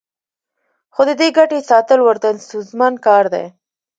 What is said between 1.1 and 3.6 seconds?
دې ګټې ساتل ورته ستونزمن کار دی